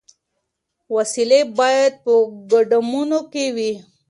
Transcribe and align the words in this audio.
وسلې 0.95 1.41
باید 1.57 1.93
په 2.03 2.11
ګودامونو 2.51 3.19
کي 3.31 3.45
وي. 3.55 3.71